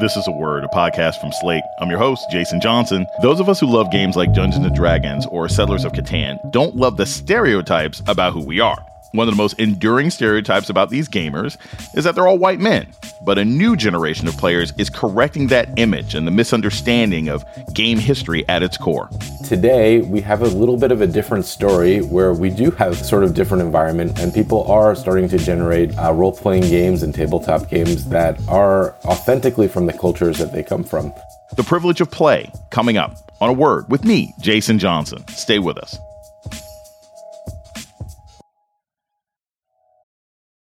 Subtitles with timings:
[0.00, 1.64] This is a Word, a podcast from Slate.
[1.80, 3.08] I'm your host, Jason Johnson.
[3.20, 6.76] Those of us who love games like Dungeons and Dragons or Settlers of Catan don't
[6.76, 8.87] love the stereotypes about who we are.
[9.12, 11.56] One of the most enduring stereotypes about these gamers
[11.96, 12.92] is that they're all white men.
[13.22, 17.98] But a new generation of players is correcting that image and the misunderstanding of game
[17.98, 19.08] history at its core.
[19.46, 23.24] Today, we have a little bit of a different story where we do have sort
[23.24, 28.08] of different environment and people are starting to generate uh, role-playing games and tabletop games
[28.10, 31.12] that are authentically from the cultures that they come from.
[31.56, 35.26] The privilege of play coming up on a word with me, Jason Johnson.
[35.28, 35.98] Stay with us.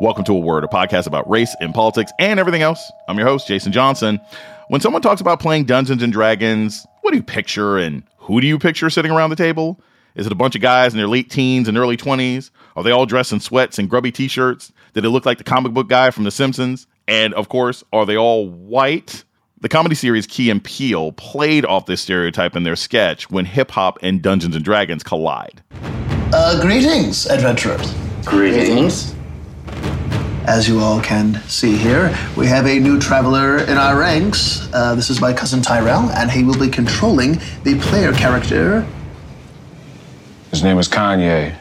[0.00, 2.90] Welcome to A Word, a podcast about race and politics and everything else.
[3.06, 4.18] I'm your host, Jason Johnson.
[4.68, 8.46] When someone talks about playing Dungeons and Dragons, what do you picture and who do
[8.46, 9.78] you picture sitting around the table?
[10.14, 12.50] Is it a bunch of guys in their late teens and early 20s?
[12.76, 14.72] Are they all dressed in sweats and grubby t shirts?
[14.94, 16.86] Did it look like the comic book guy from The Simpsons?
[17.06, 19.24] And of course, are they all white?
[19.60, 23.70] The comedy series Key and Peele played off this stereotype in their sketch when hip
[23.70, 25.62] hop and Dungeons and Dragons collide.
[26.32, 27.94] Uh, greetings, adventurers.
[28.24, 29.14] Greetings.
[30.46, 34.68] As you all can see here, we have a new traveler in our ranks.
[34.72, 38.86] Uh, this is my cousin Tyrell, and he will be controlling the player character.
[40.50, 41.54] His name is Kanye.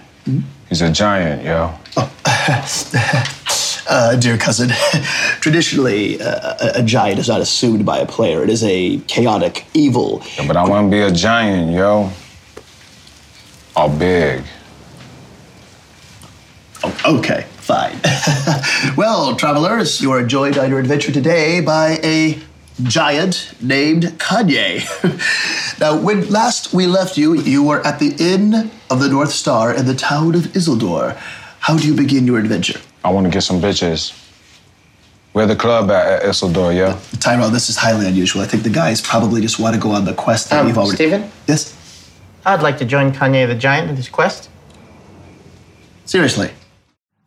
[0.70, 1.74] He's a giant, yo.
[3.92, 4.70] Uh, dear cousin,
[5.42, 8.44] traditionally, uh, a, a giant is not assumed by a player.
[8.44, 10.22] It is a chaotic evil.
[10.46, 12.12] But I want to be a giant, yo.
[13.76, 14.44] All big.
[16.84, 18.96] Oh, okay, fine.
[18.98, 22.40] well, travelers, you are joined on your adventure today by a
[22.82, 24.82] giant named Kanye.
[25.80, 29.72] now, when last we left you, you were at the Inn of the North Star
[29.72, 31.16] in the town of Isildur.
[31.60, 32.80] How do you begin your adventure?
[33.06, 34.16] I want to get some bitches.
[35.34, 36.98] Where the club at, at Isildur, yo?
[37.20, 38.42] Tyrell, this is highly unusual.
[38.42, 40.78] I think the guys probably just want to go on the quest that Um, we've
[40.78, 40.96] already.
[40.96, 41.32] Steven?
[41.48, 41.76] Yes?
[42.48, 44.50] I'd like to join Kanye the Giant in this quest.
[46.06, 46.50] Seriously.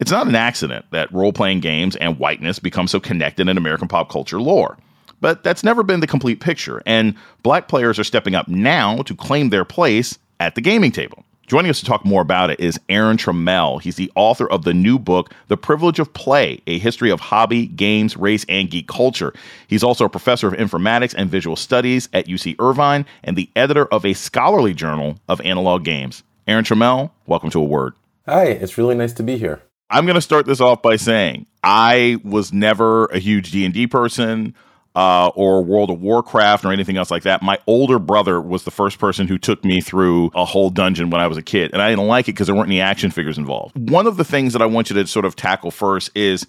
[0.02, 3.86] It's not an accident that role playing games and whiteness become so connected in American
[3.86, 4.76] pop culture lore.
[5.20, 7.14] But that's never been the complete picture, and
[7.44, 11.24] black players are stepping up now to claim their place at the gaming table.
[11.46, 13.80] Joining us to talk more about it is Aaron Trammell.
[13.80, 17.68] He's the author of the new book, The Privilege of Play A History of Hobby,
[17.68, 19.32] Games, Race, and Geek Culture.
[19.68, 23.86] He's also a professor of informatics and visual studies at UC Irvine and the editor
[23.86, 26.24] of a scholarly journal of analog games.
[26.48, 27.92] Aaron Trammell, welcome to A Word.
[28.26, 29.62] Hi, it's really nice to be here.
[29.92, 34.54] I'm going to start this off by saying I was never a huge D&D person
[34.94, 37.42] uh, or World of Warcraft or anything else like that.
[37.42, 41.20] My older brother was the first person who took me through a whole dungeon when
[41.20, 43.36] I was a kid, and I didn't like it because there weren't any action figures
[43.36, 43.90] involved.
[43.90, 46.46] One of the things that I want you to sort of tackle first is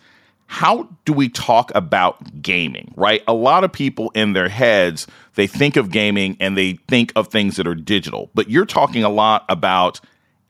[0.47, 3.23] how do we talk about gaming, right?
[3.27, 5.05] A lot of people in their heads,
[5.35, 9.03] they think of gaming and they think of things that are digital, but you're talking
[9.03, 9.99] a lot about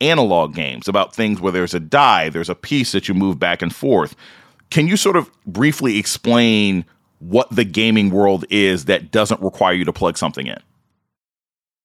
[0.01, 3.61] analog games, about things where there's a die, there's a piece that you move back
[3.61, 4.15] and forth.
[4.69, 6.85] Can you sort of briefly explain
[7.19, 10.59] what the gaming world is that doesn't require you to plug something in?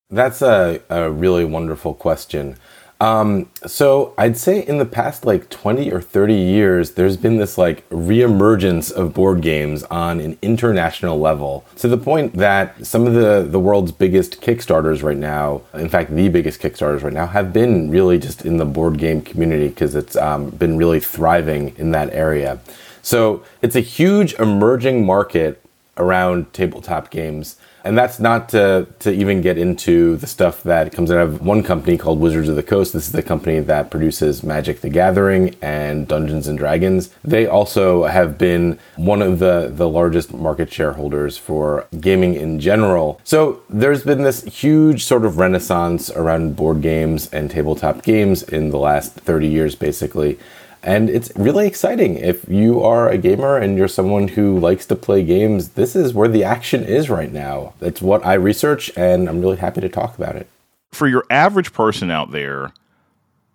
[0.09, 2.57] That's a, a really wonderful question.
[3.01, 7.57] Um, so I'd say in the past like 20 or 30 years, there's been this
[7.57, 13.13] like reemergence of board games on an international level to the point that some of
[13.13, 17.53] the, the world's biggest Kickstarters right now, in fact, the biggest Kickstarters right now, have
[17.53, 21.91] been really just in the board game community because it's um, been really thriving in
[21.91, 22.59] that area.
[23.01, 25.61] So it's a huge emerging market
[25.95, 27.55] around tabletop games.
[27.89, 31.63] And that's not to, to even get into the stuff that comes out of one
[31.63, 32.93] company called Wizards of the Coast.
[32.93, 37.09] This is the company that produces Magic the Gathering and Dungeons and Dragons.
[37.23, 43.19] They also have been one of the, the largest market shareholders for gaming in general.
[43.23, 48.69] So there's been this huge sort of renaissance around board games and tabletop games in
[48.69, 50.37] the last 30 years, basically.
[50.81, 52.15] And it's really exciting.
[52.15, 56.13] If you are a gamer and you're someone who likes to play games, this is
[56.13, 57.73] where the action is right now.
[57.79, 60.47] That's what I research, and I'm really happy to talk about it.
[60.91, 62.71] For your average person out there,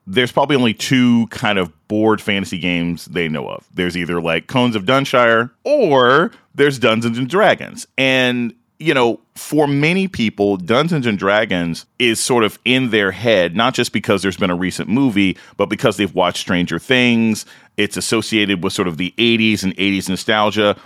[0.06, 3.66] there's probably only two kind of board fantasy games they know of.
[3.72, 7.86] There's either like Cones of Dunshire or there's Dungeons and Dragons.
[7.96, 13.54] And you know, for many people, Dungeons and Dragons is sort of in their head,
[13.54, 17.46] not just because there's been a recent movie, but because they've watched Stranger Things.
[17.76, 20.76] It's associated with sort of the 80s and 80s nostalgia.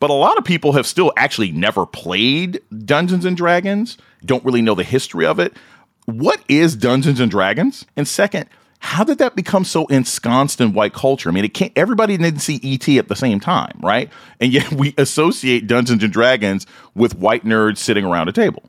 [0.00, 4.62] But a lot of people have still actually never played Dungeons and Dragons, don't really
[4.62, 5.56] know the history of it.
[6.04, 7.84] What is Dungeons and Dragons?
[7.96, 8.48] And second,
[8.80, 11.28] how did that become so ensconced in white culture?
[11.28, 14.10] I mean, it can't everybody didn't see ET at the same time, right?
[14.40, 18.62] And yet we associate Dungeons and Dragons with white nerds sitting around a table.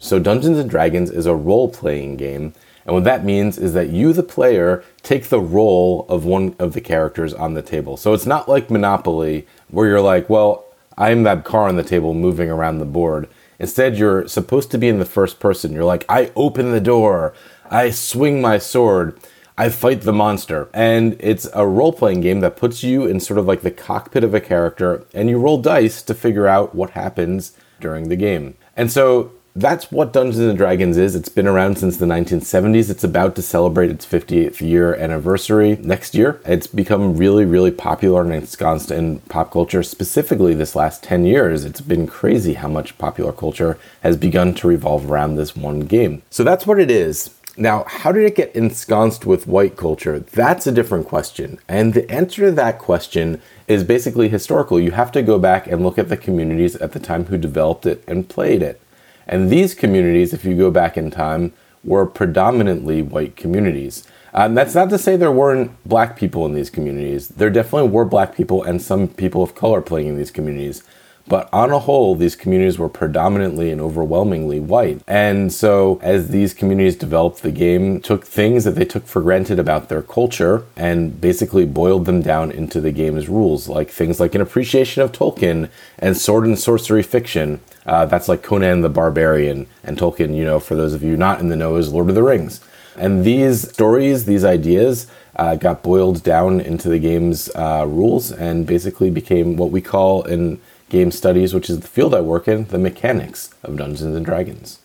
[0.00, 2.52] So Dungeons and Dragons is a role-playing game,
[2.84, 6.74] and what that means is that you the player take the role of one of
[6.74, 7.96] the characters on the table.
[7.96, 10.66] So it's not like Monopoly where you're like, well,
[10.98, 13.28] I'm that car on the table moving around the board.
[13.58, 15.72] Instead, you're supposed to be in the first person.
[15.72, 17.32] You're like, I open the door,
[17.70, 19.18] I swing my sword
[19.56, 20.68] I fight the monster.
[20.74, 24.24] And it's a role playing game that puts you in sort of like the cockpit
[24.24, 28.56] of a character, and you roll dice to figure out what happens during the game.
[28.76, 31.14] And so that's what Dungeons and Dragons is.
[31.14, 32.90] It's been around since the 1970s.
[32.90, 36.40] It's about to celebrate its 58th year anniversary next year.
[36.44, 41.64] It's become really, really popular and ensconced in pop culture, specifically this last 10 years.
[41.64, 46.22] It's been crazy how much popular culture has begun to revolve around this one game.
[46.30, 47.30] So that's what it is.
[47.56, 50.18] Now, how did it get ensconced with white culture?
[50.18, 51.60] That's a different question.
[51.68, 54.80] And the answer to that question is basically historical.
[54.80, 57.86] You have to go back and look at the communities at the time who developed
[57.86, 58.80] it and played it.
[59.28, 61.52] And these communities, if you go back in time,
[61.84, 64.04] were predominantly white communities.
[64.32, 67.28] Um, that's not to say there weren't black people in these communities.
[67.28, 70.82] There definitely were black people and some people of color playing in these communities.
[71.26, 75.00] But on a whole, these communities were predominantly and overwhelmingly white.
[75.06, 79.58] And so, as these communities developed the game, took things that they took for granted
[79.58, 84.34] about their culture and basically boiled them down into the game's rules, like things like
[84.34, 87.60] an appreciation of Tolkien and sword and sorcery fiction.
[87.86, 91.40] Uh, that's like Conan the Barbarian and Tolkien, you know, for those of you not
[91.40, 92.60] in the know, is Lord of the Rings.
[92.96, 95.06] And these stories, these ideas,
[95.36, 100.22] uh, got boiled down into the game's uh, rules and basically became what we call
[100.22, 104.24] in game studies, which is the field I work in, the mechanics of Dungeons and
[104.24, 104.80] Dragons.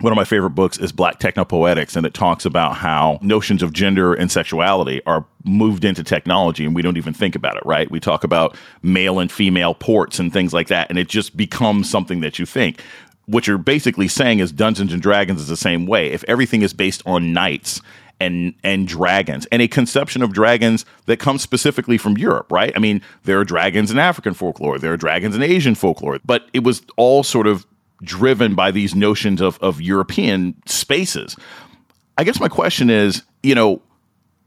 [0.00, 3.72] One of my favorite books is Black Technopoetics, and it talks about how notions of
[3.72, 7.88] gender and sexuality are moved into technology and we don't even think about it, right?
[7.88, 11.88] We talk about male and female ports and things like that, and it just becomes
[11.88, 12.80] something that you think.
[13.26, 16.10] What you're basically saying is Dungeons and Dragons is the same way.
[16.10, 17.80] If everything is based on knights
[18.22, 22.72] and and dragons and a conception of dragons that comes specifically from Europe, right?
[22.74, 26.48] I mean, there are dragons in African folklore, there are dragons in Asian folklore, but
[26.52, 27.66] it was all sort of
[28.02, 31.36] driven by these notions of of European spaces.
[32.16, 33.82] I guess my question is, you know,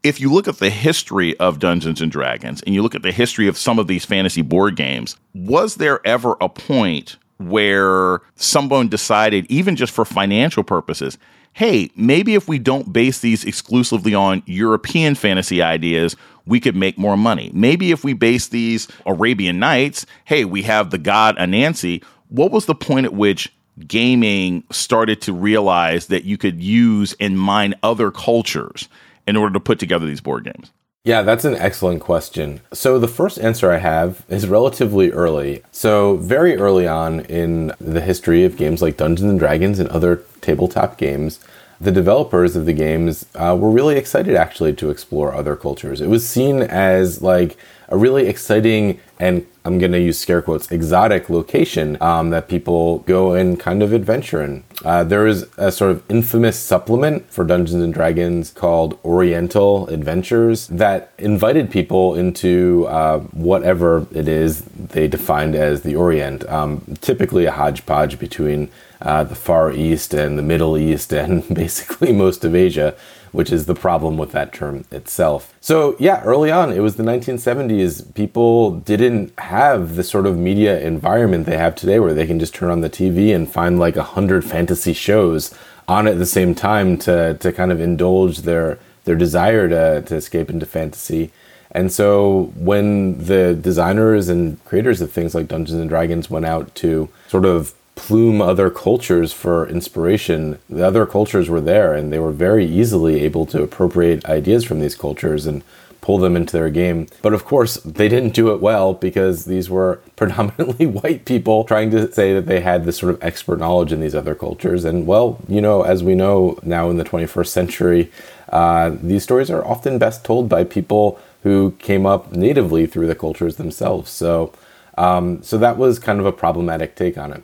[0.03, 3.11] if you look at the history of Dungeons and Dragons and you look at the
[3.11, 8.87] history of some of these fantasy board games, was there ever a point where someone
[8.87, 11.17] decided, even just for financial purposes,
[11.55, 16.13] hey, maybe if we don't base these exclusively on European fantasy ideas,
[16.45, 17.49] we could make more money.
[17.53, 22.03] Maybe if we base these Arabian Nights, hey, we have the god Anansi.
[22.27, 23.53] What was the point at which
[23.87, 28.89] gaming started to realize that you could use and mine other cultures
[29.25, 30.73] in order to put together these board games?
[31.05, 32.61] Yeah, that's an excellent question.
[32.73, 35.61] So, the first answer I have is relatively early.
[35.71, 40.23] So, very early on in the history of games like Dungeons and Dragons and other
[40.41, 41.39] tabletop games,
[41.79, 46.01] the developers of the games uh, were really excited actually to explore other cultures.
[46.01, 47.57] It was seen as like
[47.89, 52.99] a really exciting and I'm going to use scare quotes exotic location um, that people
[52.99, 54.63] go and kind of adventure in.
[54.83, 60.67] Uh, there is a sort of infamous supplement for Dungeons and Dragons called Oriental Adventures
[60.67, 67.45] that invited people into uh, whatever it is they defined as the Orient, um, typically
[67.45, 68.69] a hodgepodge between
[69.01, 72.95] uh, the Far East and the Middle East and basically most of Asia
[73.35, 75.53] which is the problem with that term itself.
[75.59, 78.13] So, yeah, early on, it was the 1970s.
[78.13, 82.55] People didn't have the sort of media environment they have today where they can just
[82.55, 85.53] turn on the TV and find like a hundred fantasy shows
[85.87, 90.15] on at the same time to, to kind of indulge their, their desire to, to
[90.15, 91.31] escape into fantasy.
[91.71, 96.73] And so when the designers and creators of things like Dungeons and Dragons went out
[96.75, 100.59] to sort of plume other cultures for inspiration.
[100.69, 104.79] The other cultures were there and they were very easily able to appropriate ideas from
[104.79, 105.63] these cultures and
[106.05, 107.07] pull them into their game.
[107.23, 111.89] But of course, they didn't do it well because these were predominantly white people trying
[111.91, 114.85] to say that they had this sort of expert knowledge in these other cultures.
[114.85, 118.11] And well, you know, as we know now in the 21st century,
[118.49, 123.15] uh, these stories are often best told by people who came up natively through the
[123.15, 124.11] cultures themselves.
[124.11, 124.53] So,
[124.97, 127.43] um, so that was kind of a problematic take on it.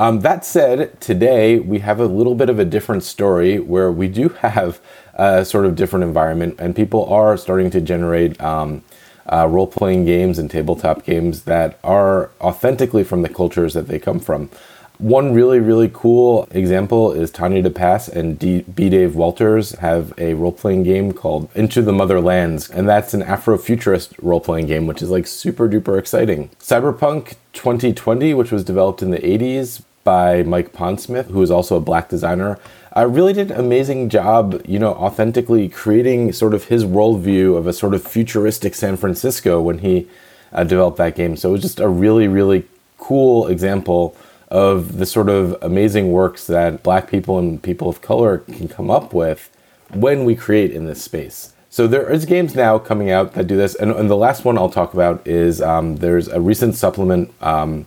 [0.00, 4.08] Um, that said, today we have a little bit of a different story where we
[4.08, 4.80] do have
[5.12, 8.82] a sort of different environment, and people are starting to generate um,
[9.30, 13.98] uh, role playing games and tabletop games that are authentically from the cultures that they
[13.98, 14.48] come from.
[14.96, 18.88] One really, really cool example is Tanya DePass and D- B.
[18.88, 24.14] Dave Walters have a role playing game called Into the Motherlands, and that's an Afrofuturist
[24.22, 26.48] role playing game, which is like super duper exciting.
[26.58, 31.80] Cyberpunk 2020, which was developed in the 80s by Mike Pondsmith, who is also a
[31.80, 32.58] black designer,
[32.96, 37.66] uh, really did an amazing job, you know, authentically creating sort of his worldview of
[37.66, 40.08] a sort of futuristic San Francisco when he
[40.52, 41.36] uh, developed that game.
[41.36, 42.64] So it was just a really, really
[42.98, 44.16] cool example
[44.48, 48.90] of the sort of amazing works that black people and people of color can come
[48.90, 49.48] up with
[49.92, 51.52] when we create in this space.
[51.72, 54.58] So there is games now coming out that do this, and, and the last one
[54.58, 57.86] I'll talk about is um, there's a recent supplement um,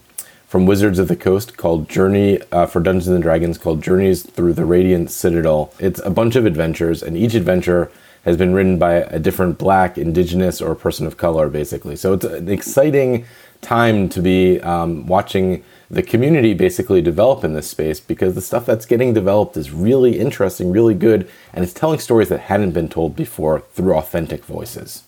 [0.54, 4.54] from Wizards of the Coast called Journey uh, for Dungeons and Dragons called Journeys Through
[4.54, 5.74] the Radiant Citadel.
[5.80, 7.92] It's a bunch of adventures, and each adventure
[8.24, 11.96] has been written by a different black, indigenous, or person of color, basically.
[11.96, 13.26] So it's an exciting
[13.62, 18.68] time to be um, watching the community basically develop in this space because the stuff
[18.68, 22.90] that's getting developed is really interesting, really good, and it's telling stories that hadn't been
[22.90, 25.02] told before through authentic voices.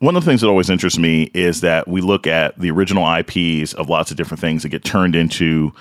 [0.00, 3.04] One of the things that always interests me is that we look at the original
[3.06, 5.72] IPs of lots of different things that get turned into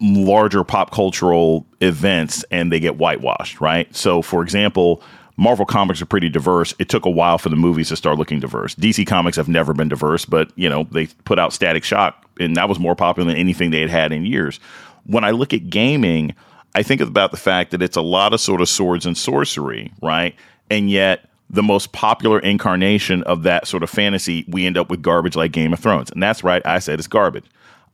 [0.00, 3.94] larger pop cultural events and they get whitewashed, right?
[3.94, 5.02] So, for example,
[5.36, 6.74] Marvel comics are pretty diverse.
[6.78, 8.74] It took a while for the movies to start looking diverse.
[8.76, 12.56] DC comics have never been diverse, but you know they put out Static Shock, and
[12.56, 14.58] that was more popular than anything they had had in years.
[15.04, 16.34] When I look at gaming,
[16.74, 19.92] I think about the fact that it's a lot of sort of swords and sorcery,
[20.00, 20.34] right?
[20.70, 25.02] And yet the most popular incarnation of that sort of fantasy, we end up with
[25.02, 26.62] garbage like Game of Thrones, and that's right.
[26.64, 27.44] I said it's garbage.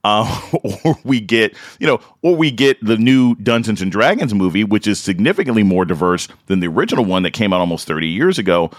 [0.05, 0.41] Uh,
[0.85, 4.87] or we get, you know, or we get the new Dungeons and Dragons movie, which
[4.87, 8.71] is significantly more diverse than the original one that came out almost 30 years ago.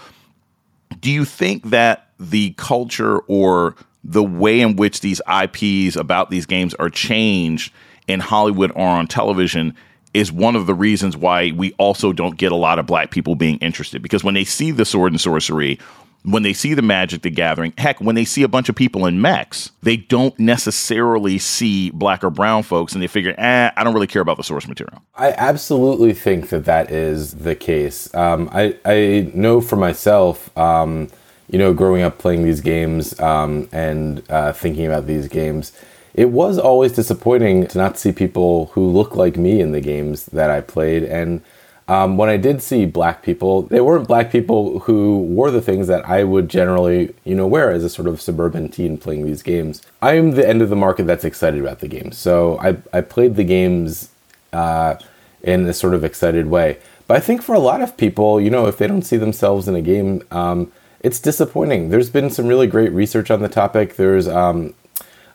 [0.99, 6.47] Do you think that the culture or the way in which these IPs about these
[6.47, 7.71] games are changed
[8.07, 9.75] in Hollywood or on television
[10.13, 13.35] is one of the reasons why we also don't get a lot of black people
[13.35, 14.01] being interested?
[14.01, 15.79] Because when they see the sword and sorcery
[16.23, 19.05] when they see the Magic the Gathering, heck, when they see a bunch of people
[19.05, 23.83] in mechs, they don't necessarily see black or brown folks and they figure, eh, I
[23.83, 25.01] don't really care about the source material.
[25.15, 28.13] I absolutely think that that is the case.
[28.13, 31.09] Um, I, I know for myself, um,
[31.49, 35.71] you know, growing up playing these games um, and uh, thinking about these games,
[36.13, 40.25] it was always disappointing to not see people who look like me in the games
[40.27, 41.03] that I played.
[41.03, 41.41] And
[41.87, 45.87] um, when I did see black people, they weren't black people who wore the things
[45.87, 49.43] that I would generally, you know, wear as a sort of suburban teen playing these
[49.43, 49.81] games.
[50.01, 52.17] I am the end of the market that's excited about the games.
[52.17, 54.09] So I, I played the games
[54.53, 54.95] uh,
[55.43, 56.77] in a sort of excited way.
[57.07, 59.67] But I think for a lot of people, you know, if they don't see themselves
[59.67, 61.89] in a game, um, it's disappointing.
[61.89, 63.95] There's been some really great research on the topic.
[63.95, 64.73] There's um,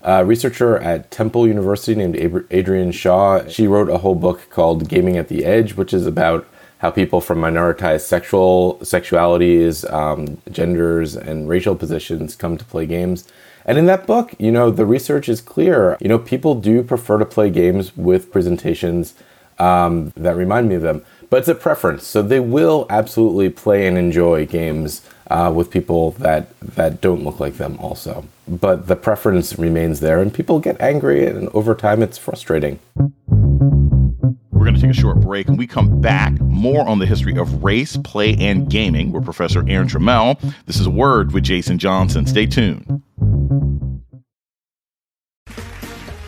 [0.07, 2.17] a researcher at Temple University named
[2.53, 3.47] Adrienne Shaw.
[3.49, 6.47] She wrote a whole book called Gaming at the Edge, which is about
[6.79, 13.27] how people from minoritized sexual sexualities, um, genders, and racial positions come to play games.
[13.65, 15.97] And in that book, you know, the research is clear.
[16.01, 19.15] You know, people do prefer to play games with presentations
[19.59, 22.07] um, that remind me of them, but it's a preference.
[22.07, 27.41] So they will absolutely play and enjoy games uh, with people that that don't look
[27.41, 28.25] like them also.
[28.49, 32.79] But the preference remains there, and people get angry, and over time, it's frustrating.
[32.97, 37.37] We're going to take a short break, and we come back more on the history
[37.37, 40.41] of race, play, and gaming with Professor Aaron Trammell.
[40.67, 42.27] This is a word with Jason Johnson.
[42.27, 43.03] Stay tuned.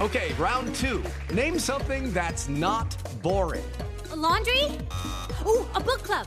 [0.01, 1.03] Okay, round two.
[1.33, 3.65] Name something that's not boring.
[4.13, 4.63] A laundry.
[5.47, 6.27] Ooh, a book club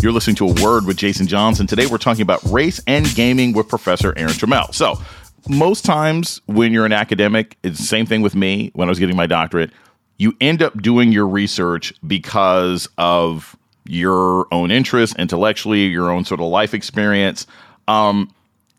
[0.00, 1.66] You're listening to A Word with Jason Johnson.
[1.66, 4.74] Today we're talking about race and gaming with Professor Aaron Trammell.
[4.74, 5.00] So,
[5.48, 8.98] most times when you're an academic, it's the same thing with me when I was
[8.98, 9.70] getting my doctorate.
[10.18, 16.40] You end up doing your research because of your own interests intellectually, your own sort
[16.40, 17.46] of life experience.
[17.88, 18.32] Um,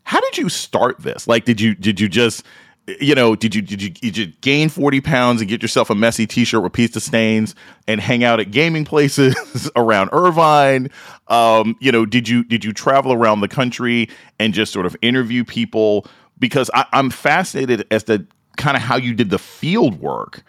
[0.04, 1.28] how did you start this?
[1.28, 2.44] Like, did you did you just
[2.86, 5.94] you know, did you did you did you gain forty pounds and get yourself a
[5.94, 7.54] messy T-shirt with pizza stains
[7.88, 10.90] and hang out at gaming places around Irvine?
[11.28, 14.96] Um, you know, did you did you travel around the country and just sort of
[15.00, 16.06] interview people?
[16.38, 18.26] Because I, I'm fascinated as to
[18.58, 20.42] kind of how you did the field work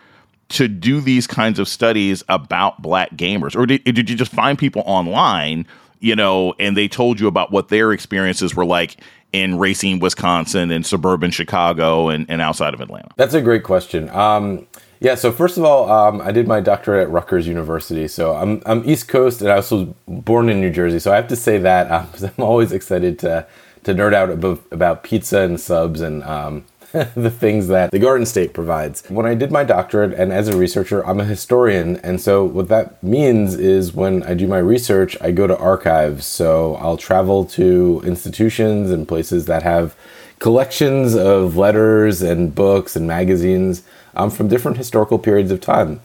[0.48, 4.60] to do these kinds of studies about black gamers, or did, did you just find
[4.60, 5.66] people online?
[6.02, 8.98] You know, and they told you about what their experiences were like
[9.36, 13.10] in Racine, Wisconsin, and suburban Chicago, and, and outside of Atlanta?
[13.18, 14.10] That's a great question.
[14.10, 14.66] Um,
[15.02, 18.08] yeah, so first of all, um, I did my doctorate at Rutgers University.
[18.08, 19.72] So I'm, I'm East Coast, and I was
[20.08, 21.00] born in New Jersey.
[21.00, 23.46] So I have to say that because um, I'm always excited to
[23.84, 26.66] to nerd out about, about pizza and subs and um,
[27.16, 29.04] the things that the Garden State provides.
[29.10, 31.98] When I did my doctorate and as a researcher, I'm a historian.
[31.98, 36.26] And so what that means is when I do my research, I go to archives.
[36.26, 39.96] So I'll travel to institutions and places that have
[40.40, 43.84] collections of letters and books and magazines
[44.16, 46.00] um, from different historical periods of time.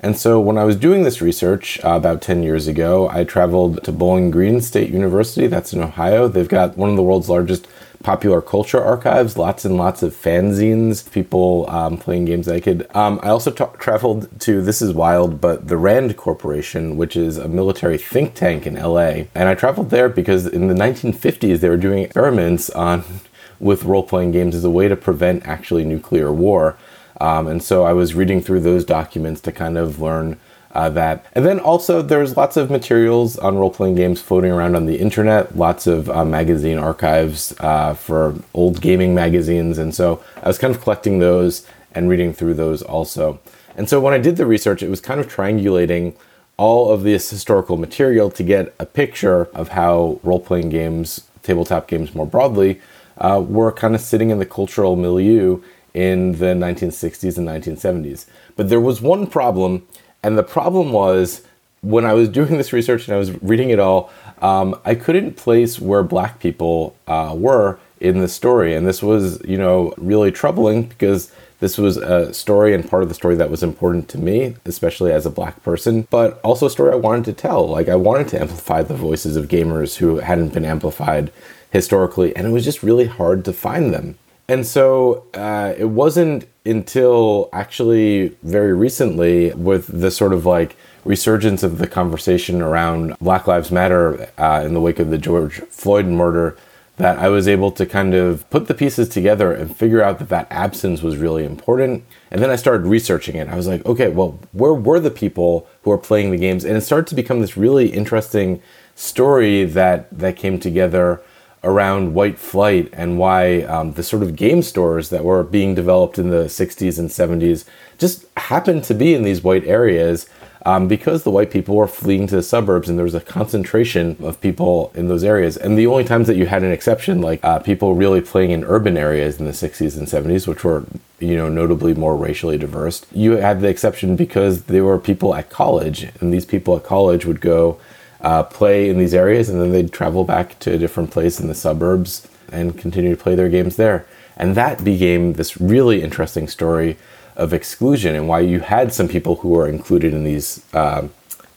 [0.00, 3.84] And so when I was doing this research uh, about 10 years ago, I traveled
[3.84, 6.26] to Bowling Green State University, that's in Ohio.
[6.26, 7.68] They've got one of the world's largest
[8.02, 12.86] popular culture archives, lots and lots of fanzines, people um, playing games I could.
[12.94, 17.38] Um, I also ta- traveled to, this is wild, but the RAND Corporation, which is
[17.38, 19.24] a military think tank in LA.
[19.34, 23.04] And I traveled there because in the 1950s, they were doing experiments on
[23.60, 26.76] with role playing games as a way to prevent actually nuclear war.
[27.20, 30.40] Um, and so I was reading through those documents to kind of learn
[30.72, 31.26] uh, that.
[31.34, 34.98] And then also, there's lots of materials on role playing games floating around on the
[34.98, 39.78] internet, lots of uh, magazine archives uh, for old gaming magazines.
[39.78, 43.40] And so I was kind of collecting those and reading through those also.
[43.76, 46.14] And so when I did the research, it was kind of triangulating
[46.56, 51.88] all of this historical material to get a picture of how role playing games, tabletop
[51.88, 52.80] games more broadly,
[53.18, 55.62] uh, were kind of sitting in the cultural milieu
[55.94, 58.26] in the 1960s and 1970s.
[58.56, 59.86] But there was one problem
[60.22, 61.42] and the problem was
[61.82, 65.36] when I was doing this research and I was reading it all, um, I couldn't
[65.36, 68.74] place where black people uh, were in the story.
[68.74, 73.08] And this was, you know, really troubling because this was a story and part of
[73.08, 76.70] the story that was important to me, especially as a black person, but also a
[76.70, 77.68] story I wanted to tell.
[77.68, 81.32] Like, I wanted to amplify the voices of gamers who hadn't been amplified
[81.70, 84.18] historically, and it was just really hard to find them.
[84.48, 91.62] And so uh, it wasn't until actually very recently, with the sort of like resurgence
[91.62, 96.06] of the conversation around Black Lives Matter uh, in the wake of the George Floyd
[96.06, 96.56] murder,
[96.96, 100.28] that I was able to kind of put the pieces together and figure out that
[100.28, 102.04] that absence was really important.
[102.30, 103.48] And then I started researching it.
[103.48, 106.64] I was like, okay, well, where were the people who are playing the games?
[106.64, 108.62] And it started to become this really interesting
[108.94, 111.20] story that that came together
[111.64, 116.18] around white flight and why um, the sort of game stores that were being developed
[116.18, 117.64] in the 60s and 70s
[117.98, 120.28] just happened to be in these white areas
[120.64, 124.16] um, because the white people were fleeing to the suburbs and there was a concentration
[124.20, 125.56] of people in those areas.
[125.56, 128.64] And the only times that you had an exception, like uh, people really playing in
[128.64, 130.84] urban areas in the 60s and 70s, which were
[131.18, 135.50] you know notably more racially diverse, you had the exception because they were people at
[135.50, 137.78] college, and these people at college would go
[138.22, 141.48] uh, play in these areas, and then they'd travel back to a different place in
[141.48, 144.06] the suburbs and continue to play their games there.
[144.36, 146.96] And that became this really interesting story
[147.36, 151.06] of exclusion and why you had some people who were included in these uh,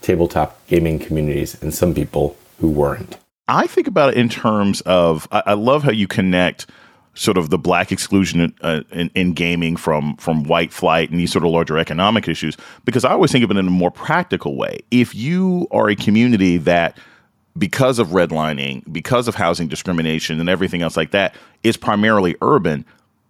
[0.02, 3.18] tabletop gaming communities and some people who weren't.
[3.48, 6.68] I think about it in terms of I, I love how you connect
[7.16, 11.32] sort of the black exclusion uh, in, in, gaming from from white flight and these
[11.32, 14.56] sort of larger economic issues because I always think of it in a more practical
[14.56, 14.80] way.
[14.92, 16.98] If you are a community that
[17.58, 22.86] because of redlining, because of housing discrimination and everything else like that is primarily urban,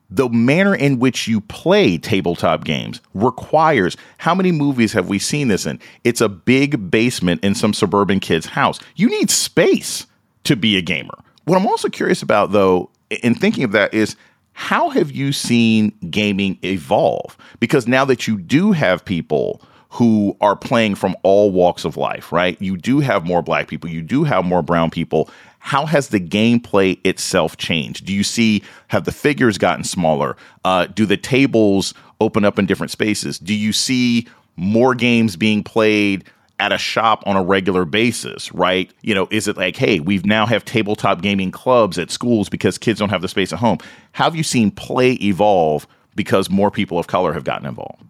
[0.10, 5.48] the manner in which you play tabletop games requires how many movies have we seen
[5.48, 5.80] this in?
[6.04, 8.80] It's a big basement in some suburban kid's house.
[8.96, 10.08] You need space
[10.46, 11.18] to be a gamer.
[11.46, 14.16] What I'm also curious about though in thinking of that is
[14.54, 17.38] how have you seen gaming evolve?
[17.60, 22.32] Because now that you do have people who are playing from all walks of life,
[22.32, 22.62] right?
[22.62, 25.30] You do have more black people, you do have more brown people.
[25.60, 28.06] How has the gameplay itself changed?
[28.06, 30.38] Do you see have the figures gotten smaller?
[30.64, 33.40] Uh, do the tables open up in different spaces?
[33.40, 36.24] Do you see more games being played
[36.60, 38.92] at a shop on a regular basis, right?
[39.02, 42.78] You know, is it like, hey, we've now have tabletop gaming clubs at schools because
[42.78, 43.80] kids don't have the space at home?
[44.14, 48.04] How have you seen play evolve because more people of color have gotten involved?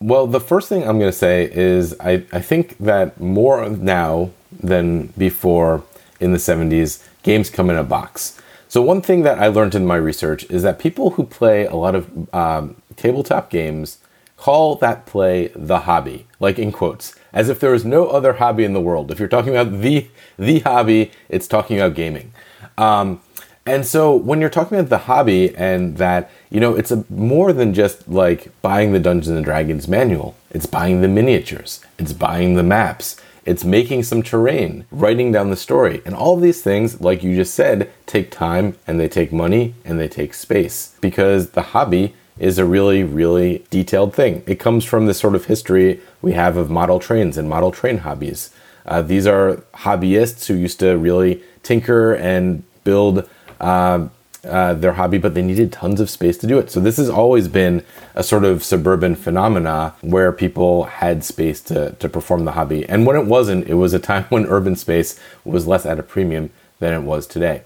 [0.00, 4.30] Well, the first thing I'm going to say is I, I think that more now
[4.50, 5.84] than before
[6.18, 8.40] in the 70s, games come in a box.
[8.68, 11.76] So, one thing that I learned in my research is that people who play a
[11.76, 13.98] lot of um, tabletop games
[14.42, 18.64] call that play the hobby, like in quotes, as if there is no other hobby
[18.64, 19.12] in the world.
[19.12, 22.32] If you're talking about the the hobby, it's talking about gaming.
[22.76, 23.20] Um,
[23.64, 27.52] and so when you're talking about the hobby and that, you know, it's a more
[27.52, 30.34] than just like buying the Dungeons and Dragons manual.
[30.50, 31.80] It's buying the miniatures.
[31.96, 33.20] It's buying the maps.
[33.44, 36.02] It's making some terrain, writing down the story.
[36.04, 39.74] And all of these things, like you just said, take time and they take money
[39.84, 44.42] and they take space because the hobby is a really, really detailed thing.
[44.48, 47.98] It comes from the sort of history we have of model trains and model train
[47.98, 48.50] hobbies.
[48.84, 53.28] Uh, these are hobbyists who used to really tinker and build
[53.60, 54.08] uh,
[54.44, 56.68] uh, their hobby, but they needed tons of space to do it.
[56.68, 57.84] So this has always been
[58.16, 62.84] a sort of suburban phenomena where people had space to, to perform the hobby.
[62.88, 66.02] And when it wasn't, it was a time when urban space was less at a
[66.02, 66.50] premium
[66.80, 67.62] than it was today.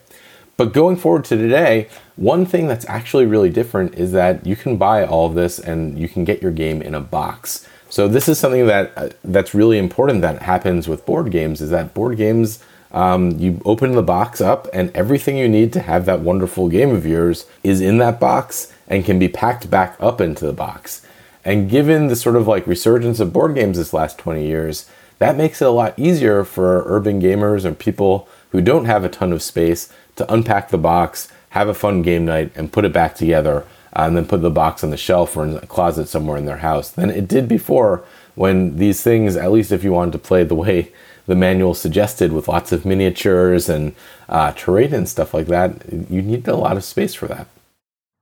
[0.57, 4.77] But going forward to today, one thing that's actually really different is that you can
[4.77, 7.67] buy all of this and you can get your game in a box.
[7.91, 11.71] So this is something that uh, that's really important that happens with board games is
[11.71, 12.59] that board games
[12.93, 16.95] um, you open the box up, and everything you need to have that wonderful game
[16.95, 21.05] of yours is in that box and can be packed back up into the box.
[21.45, 24.89] And given the sort of like resurgence of board games this last 20 years,
[25.19, 29.09] that makes it a lot easier for urban gamers or people who don't have a
[29.09, 32.93] ton of space to unpack the box, have a fun game night, and put it
[32.93, 36.09] back together, uh, and then put the box on the shelf or in a closet
[36.09, 38.05] somewhere in their house than it did before
[38.37, 40.93] when these things, at least if you wanted to play the way
[41.27, 43.95] the manual suggested with lots of miniatures and
[44.29, 47.49] uh, terrain and stuff like that, you need a lot of space for that.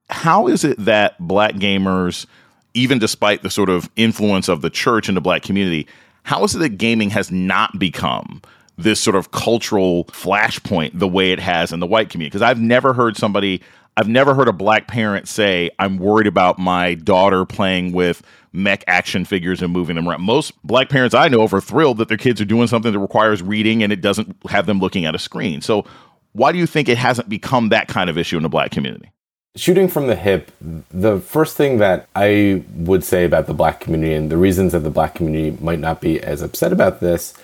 [0.08, 2.26] How is it that black gamers,
[2.72, 5.86] even despite the sort of influence of the church in the black community,
[6.22, 8.40] how is it that gaming has not become
[8.76, 12.30] this sort of cultural flashpoint the way it has in the white community?
[12.30, 13.62] Because I've never heard somebody,
[13.96, 18.84] I've never heard a black parent say, I'm worried about my daughter playing with mech
[18.86, 20.22] action figures and moving them around.
[20.22, 23.42] Most black parents I know are thrilled that their kids are doing something that requires
[23.42, 25.60] reading and it doesn't have them looking at a screen.
[25.60, 25.84] So,
[26.32, 29.10] why do you think it hasn't become that kind of issue in the black community?
[29.54, 34.14] Shooting from the hip, the first thing that I would say about the black community
[34.14, 37.34] and the reasons that the black community might not be as upset about this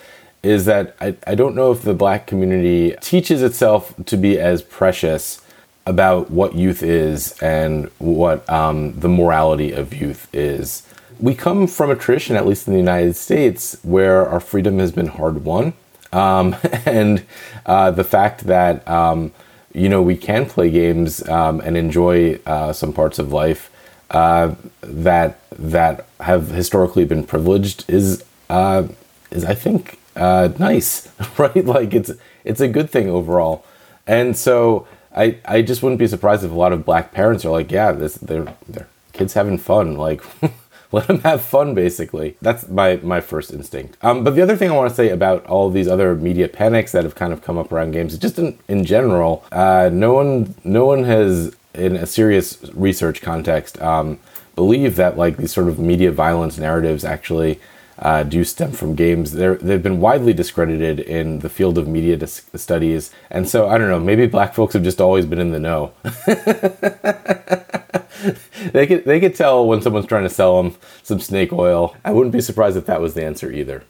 [0.42, 4.62] is that I, I don't know if the black community teaches itself to be as
[4.62, 5.42] precious
[5.86, 10.82] about what youth is and what um, the morality of youth is
[11.20, 14.92] we come from a tradition, at least in the United States, where our freedom has
[14.92, 15.74] been hard won.
[16.12, 17.24] Um, and
[17.66, 19.32] uh, the fact that, um,
[19.72, 23.70] you know, we can play games um, and enjoy uh, some parts of life
[24.10, 28.88] uh, that that have historically been privileged is, uh,
[29.30, 31.64] is I think, uh, nice, right?
[31.64, 32.12] Like it's
[32.44, 33.64] it's a good thing overall.
[34.06, 37.50] And so I, I just wouldn't be surprised if a lot of black parents are
[37.50, 39.96] like, yeah, this they're, they're kids having fun.
[39.96, 40.22] Like,
[40.92, 44.70] let them have fun basically that's my my first instinct um, but the other thing
[44.70, 47.56] i want to say about all these other media panics that have kind of come
[47.56, 52.06] up around games just in, in general uh, no one no one has in a
[52.06, 54.18] serious research context um,
[54.56, 57.60] believe that like these sort of media violence narratives actually
[58.00, 59.32] uh, do stem from games.
[59.32, 63.12] They're, they've been widely discredited in the field of media dis- studies.
[63.30, 65.92] And so, I don't know, maybe black folks have just always been in the know.
[68.72, 71.96] they could they could tell when someone's trying to sell them some snake oil.
[72.04, 73.84] I wouldn't be surprised if that was the answer either.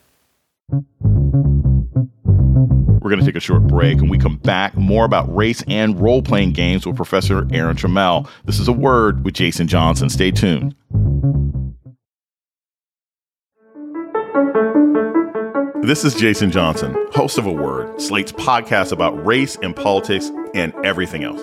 [3.00, 6.00] We're going to take a short break and we come back more about race and
[6.00, 8.28] role playing games with Professor Aaron Trammell.
[8.44, 10.10] This is a word with Jason Johnson.
[10.10, 10.74] Stay tuned.
[15.82, 20.74] This is Jason Johnson, host of A Word, Slate's podcast about race and politics and
[20.84, 21.40] everything else.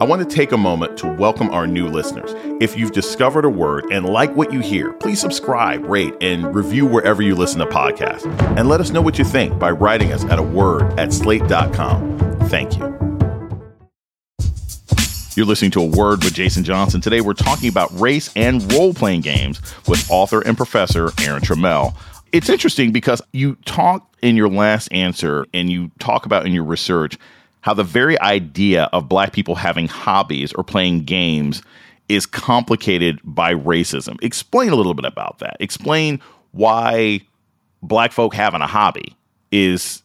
[0.00, 2.32] I want to take a moment to welcome our new listeners.
[2.60, 6.84] If you've discovered a word and like what you hear, please subscribe, rate, and review
[6.84, 8.26] wherever you listen to podcasts.
[8.58, 12.18] And let us know what you think by writing us at a word at slate.com.
[12.48, 12.86] Thank you.
[15.36, 17.00] You're listening to A Word with Jason Johnson.
[17.00, 21.94] Today we're talking about race and role playing games with author and professor Aaron Trammell.
[22.32, 26.64] It's interesting because you talk in your last answer and you talk about in your
[26.64, 27.16] research
[27.60, 31.62] how the very idea of black people having hobbies or playing games
[32.08, 34.22] is complicated by racism.
[34.22, 35.56] Explain a little bit about that.
[35.60, 36.20] Explain
[36.52, 37.20] why
[37.82, 39.16] black folk having a hobby
[39.50, 40.02] is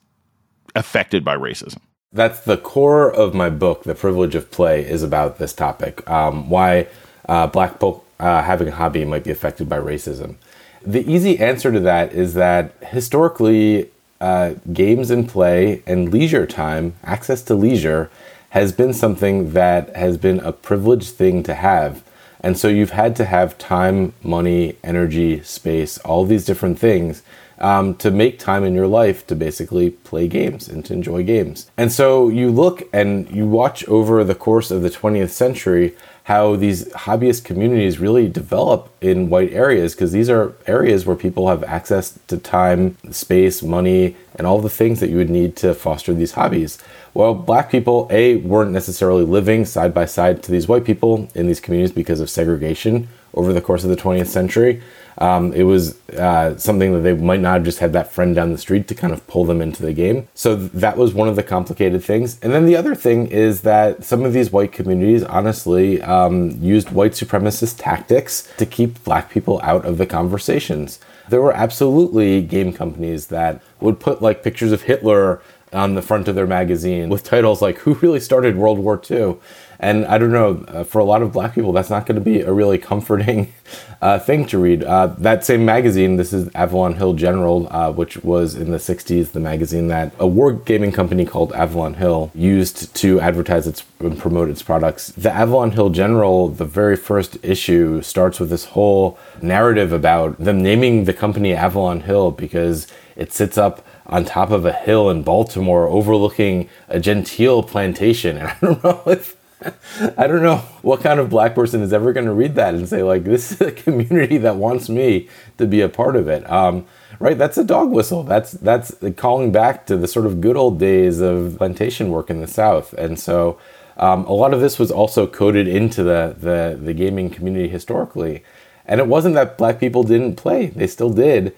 [0.75, 1.79] affected by racism.
[2.13, 3.83] That's the core of my book.
[3.83, 6.07] The privilege of play is about this topic.
[6.09, 6.87] Um, why
[7.29, 10.35] uh, black folk uh, having a hobby might be affected by racism.
[10.83, 16.95] The easy answer to that is that historically uh, games and play and leisure time,
[17.03, 18.09] access to leisure,
[18.49, 22.03] has been something that has been a privileged thing to have.
[22.41, 27.21] And so you've had to have time, money, energy, space, all these different things
[27.59, 31.69] um, to make time in your life to basically play games and to enjoy games.
[31.77, 35.95] And so you look and you watch over the course of the 20th century
[36.31, 41.49] how these hobbyist communities really develop in white areas because these are areas where people
[41.49, 45.73] have access to time, space, money, and all the things that you would need to
[45.73, 46.77] foster these hobbies.
[47.13, 51.47] Well, black people, A, weren't necessarily living side by side to these white people in
[51.47, 54.81] these communities because of segregation over the course of the 20th century.
[55.17, 58.51] Um, it was uh, something that they might not have just had that friend down
[58.51, 60.27] the street to kind of pull them into the game.
[60.33, 62.39] So that was one of the complicated things.
[62.41, 66.91] And then the other thing is that some of these white communities honestly um, used
[66.91, 70.99] white supremacist tactics to keep black people out of the conversations.
[71.29, 75.41] There were absolutely game companies that would put like pictures of Hitler
[75.73, 79.37] on the front of their magazine with titles like Who Really Started World War II?
[79.81, 82.21] And I don't know, uh, for a lot of black people, that's not going to
[82.21, 83.51] be a really comforting
[84.01, 84.83] uh, thing to read.
[84.83, 89.31] Uh, that same magazine, this is Avalon Hill General, uh, which was in the 60s,
[89.31, 94.19] the magazine that a war gaming company called Avalon Hill used to advertise its and
[94.19, 95.09] promote its products.
[95.09, 100.61] The Avalon Hill General, the very first issue, starts with this whole narrative about them
[100.61, 105.23] naming the company Avalon Hill because it sits up on top of a hill in
[105.23, 108.37] Baltimore overlooking a genteel plantation.
[108.37, 109.40] And I don't know if
[110.17, 112.87] I don't know what kind of black person is ever going to read that and
[112.87, 116.49] say like this is a community that wants me to be a part of it.
[116.49, 116.85] Um,
[117.19, 117.37] right?
[117.37, 118.23] That's a dog whistle.
[118.23, 122.41] That's that's calling back to the sort of good old days of plantation work in
[122.41, 122.93] the South.
[122.93, 123.59] And so
[123.97, 128.43] um, a lot of this was also coded into the, the the gaming community historically.
[128.85, 131.55] And it wasn't that black people didn't play; they still did.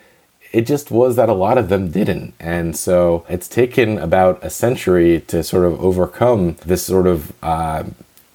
[0.53, 2.35] It just was that a lot of them didn't.
[2.39, 7.83] And so it's taken about a century to sort of overcome this sort of uh,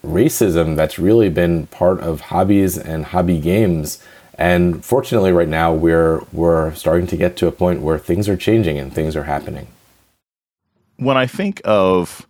[0.05, 4.03] racism that's really been part of hobbies and hobby games.
[4.35, 8.37] And fortunately, right now, we're, we're starting to get to a point where things are
[8.37, 9.69] changing and things are happening.
[10.97, 12.27] When I think of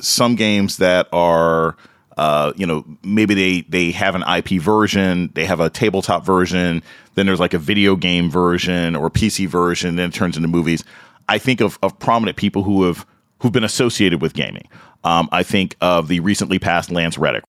[0.00, 1.76] some games that are
[2.16, 6.82] uh, you know, maybe they they have an IP version, they have a tabletop version,
[7.14, 10.84] then there's like a video game version or PC version, then it turns into movies.
[11.28, 13.06] I think of, of prominent people who have
[13.40, 14.68] who've been associated with gaming.
[15.04, 17.44] Um, I think of the recently passed Lance Reddick.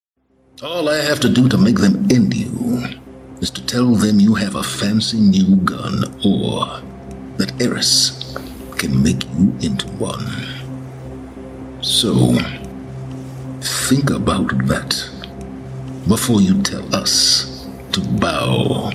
[0.63, 2.85] All I have to do to make them end you
[3.41, 6.81] is to tell them you have a fancy new gun or
[7.37, 8.37] that Eris
[8.77, 10.27] can make you into one.
[11.81, 12.37] So,
[13.61, 15.09] Think about that
[16.07, 18.91] before you tell us to bow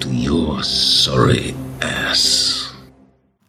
[0.00, 2.72] to your sorry ass.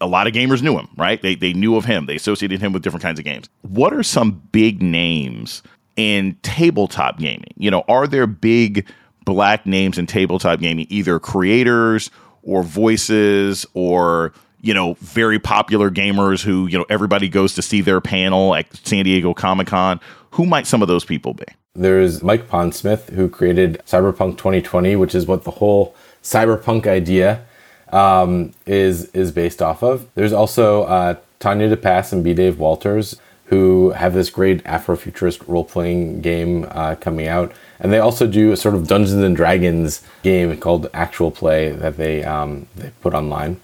[0.02, 1.22] A lot of gamers knew him, right?
[1.22, 2.08] They, they knew of him.
[2.08, 3.48] They associated him with different kinds of games.
[3.62, 5.62] What are some big names
[5.96, 7.54] in tabletop gaming?
[7.56, 8.88] You know, are there big
[9.26, 12.10] black names in tabletop gaming, either creators
[12.42, 17.82] or voices or you know, very popular gamers who, you know, everybody goes to see
[17.82, 20.00] their panel at San Diego Comic Con.
[20.32, 21.44] Who might some of those people be?
[21.76, 27.44] There's Mike Pondsmith, who created Cyberpunk 2020, which is what the whole cyberpunk idea
[27.92, 30.08] um, is is based off of.
[30.16, 32.34] There's also uh, Tanya DePass and B.
[32.34, 37.52] Dave Walters, who have this great Afrofuturist role playing game uh, coming out.
[37.82, 41.98] And they also do a sort of Dungeons and Dragons game called Actual Play that
[41.98, 43.60] they um, they put online.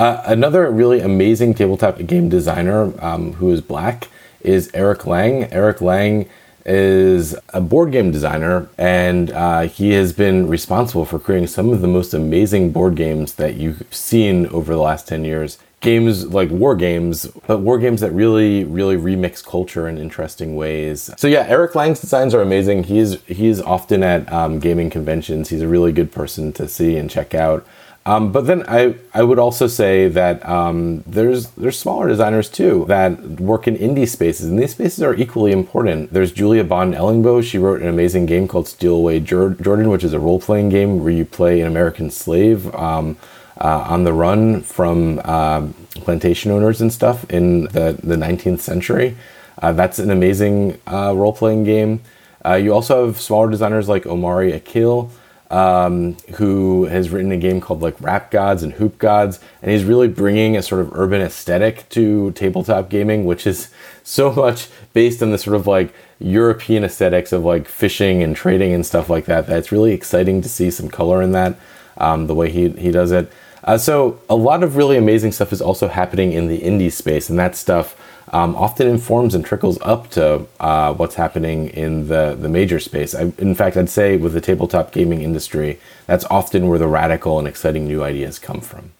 [0.00, 4.08] Uh, another really amazing tabletop game designer um, who is black
[4.40, 5.44] is Eric Lang.
[5.52, 6.26] Eric Lang
[6.64, 11.82] is a board game designer, and uh, he has been responsible for creating some of
[11.82, 15.58] the most amazing board games that you've seen over the last 10 years.
[15.80, 21.10] Games like war games, but war games that really, really remix culture in interesting ways.
[21.18, 22.84] So yeah, Eric Lang's designs are amazing.
[22.84, 25.50] He's he's often at um, gaming conventions.
[25.50, 27.66] He's a really good person to see and check out.
[28.06, 32.86] Um, but then I, I would also say that um, there's there's smaller designers too
[32.88, 36.12] that work in indie spaces, and these spaces are equally important.
[36.12, 37.44] There's Julia Bond Ellingboe.
[37.44, 41.04] She wrote an amazing game called Steal Away Jordan, which is a role playing game
[41.04, 43.18] where you play an American slave um,
[43.60, 49.14] uh, on the run from uh, plantation owners and stuff in the, the 19th century.
[49.60, 52.00] Uh, that's an amazing uh, role playing game.
[52.44, 55.12] Uh, you also have smaller designers like Omari Akil
[55.50, 59.84] um, who has written a game called like Rap Gods and Hoop Gods, and he's
[59.84, 63.70] really bringing a sort of urban aesthetic to tabletop gaming, which is
[64.04, 68.72] so much based on the sort of like European aesthetics of like fishing and trading
[68.72, 69.46] and stuff like that.
[69.46, 71.56] That's really exciting to see some color in that,
[71.96, 73.30] um, the way he he does it.
[73.62, 77.28] Uh, so a lot of really amazing stuff is also happening in the indie space,
[77.28, 77.96] and that stuff
[78.30, 83.14] um, often informs and trickles up to uh, what's happening in the, the major space.
[83.14, 87.38] I, in fact, I'd say with the tabletop gaming industry, that's often where the radical
[87.38, 88.92] and exciting new ideas come from.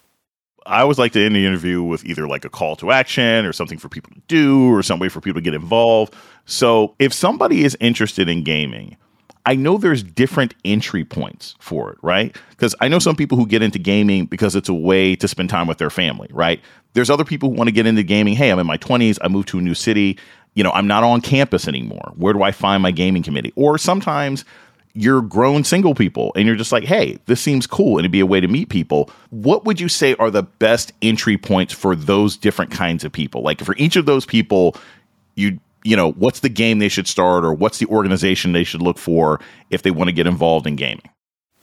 [0.65, 3.53] I always like to end the interview with either like a call to action or
[3.53, 6.13] something for people to do or some way for people to get involved.
[6.45, 8.97] So if somebody is interested in gaming,
[9.45, 12.35] I know there's different entry points for it, right?
[12.51, 15.49] Because I know some people who get into gaming because it's a way to spend
[15.49, 16.61] time with their family, right?
[16.93, 18.35] There's other people who want to get into gaming.
[18.35, 20.17] Hey, I'm in my 20s, I moved to a new city,
[20.53, 22.13] you know, I'm not on campus anymore.
[22.15, 23.53] Where do I find my gaming committee?
[23.55, 24.45] Or sometimes
[24.93, 28.19] you're grown single people and you're just like, hey, this seems cool and it'd be
[28.19, 29.09] a way to meet people.
[29.29, 33.41] What would you say are the best entry points for those different kinds of people?
[33.41, 34.75] Like for each of those people,
[35.35, 38.81] you you know, what's the game they should start or what's the organization they should
[38.81, 39.39] look for
[39.69, 41.09] if they want to get involved in gaming?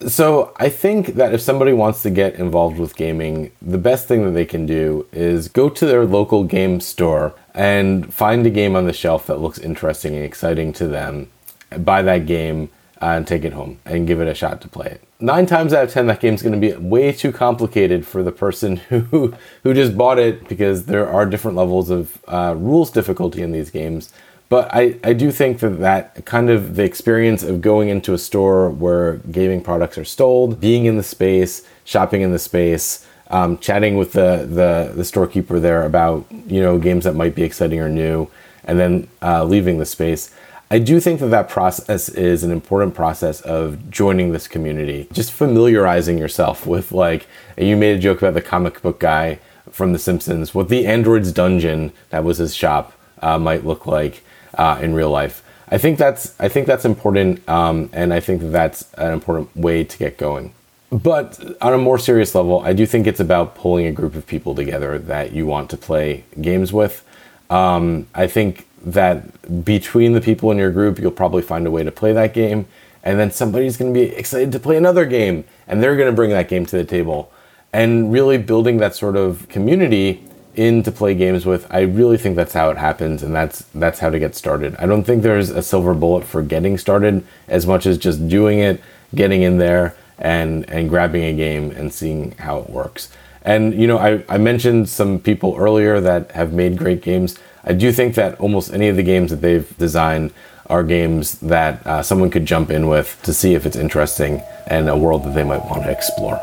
[0.06, 4.24] So, I think that if somebody wants to get involved with gaming, the best thing
[4.24, 8.76] that they can do is go to their local game store and find a game
[8.76, 11.28] on the shelf that looks interesting and exciting to them.
[11.76, 15.02] Buy that game and take it home and give it a shot to play it.
[15.20, 18.32] Nine times out of ten, that game's going to be way too complicated for the
[18.32, 23.42] person who who just bought it because there are different levels of uh, rules difficulty
[23.42, 24.12] in these games.
[24.48, 28.18] But I, I do think that that kind of the experience of going into a
[28.18, 33.58] store where gaming products are sold, being in the space, shopping in the space, um,
[33.58, 37.80] chatting with the, the, the storekeeper there about you know games that might be exciting
[37.80, 38.28] or new,
[38.64, 40.34] and then uh, leaving the space.
[40.70, 45.32] I do think that that process is an important process of joining this community, just
[45.32, 47.26] familiarizing yourself with like
[47.56, 49.38] you made a joke about the comic book guy
[49.70, 54.22] from The Simpsons, what the android's dungeon that was his shop uh, might look like
[54.54, 55.42] uh, in real life.
[55.70, 59.84] I think that's I think that's important, um, and I think that's an important way
[59.84, 60.52] to get going.
[60.90, 64.26] But on a more serious level, I do think it's about pulling a group of
[64.26, 67.04] people together that you want to play games with.
[67.50, 71.82] Um, I think that between the people in your group, you'll probably find a way
[71.82, 72.66] to play that game.
[73.02, 76.16] And then somebody's going to be excited to play another game, and they're going to
[76.16, 77.32] bring that game to the table.
[77.72, 80.24] And really building that sort of community
[80.56, 84.00] in to play games with, I really think that's how it happens, and that's that's
[84.00, 84.74] how to get started.
[84.76, 88.58] I don't think there's a silver bullet for getting started as much as just doing
[88.58, 88.80] it,
[89.14, 93.10] getting in there, and and grabbing a game and seeing how it works.
[93.42, 97.38] And you know, I, I mentioned some people earlier that have made great games.
[97.68, 100.32] I do think that almost any of the games that they've designed
[100.68, 104.88] are games that uh, someone could jump in with to see if it's interesting and
[104.88, 106.40] a world that they might want to explore.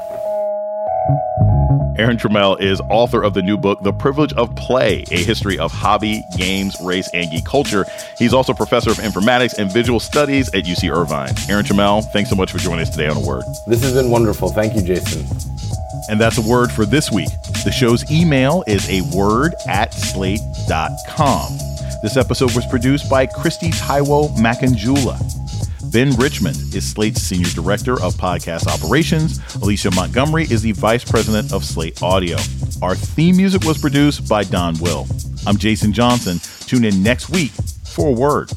[1.97, 5.71] Aaron Trammell is author of the new book, The Privilege of Play A History of
[5.71, 7.85] Hobby, Games, Race, and Geek Culture.
[8.19, 11.33] He's also professor of informatics and visual studies at UC Irvine.
[11.49, 13.43] Aaron Trammell, thanks so much for joining us today on A Word.
[13.65, 14.49] This has been wonderful.
[14.49, 15.25] Thank you, Jason.
[16.09, 17.29] And that's a word for this week.
[17.63, 21.57] The show's email is a word at slate.com.
[22.03, 25.19] This episode was produced by Kristie Taiwo Makanjuola.
[25.91, 29.39] Ben Richmond is Slate's Senior Director of Podcast Operations.
[29.55, 32.37] Alicia Montgomery is the Vice President of Slate Audio.
[32.81, 35.07] Our theme music was produced by Don Will.
[35.47, 36.39] I'm Jason Johnson.
[36.67, 37.51] Tune in next week
[37.85, 38.51] for a word.